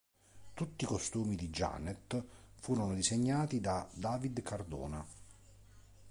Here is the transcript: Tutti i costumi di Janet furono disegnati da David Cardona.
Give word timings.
Tutti 0.55 0.83
i 0.83 0.87
costumi 0.87 1.35
di 1.35 1.51
Janet 1.51 2.25
furono 2.55 2.95
disegnati 2.95 3.59
da 3.61 3.87
David 3.93 4.41
Cardona. 4.41 5.05